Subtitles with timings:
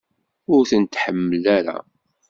[0.53, 1.77] Ur tent-tḥemmel ara?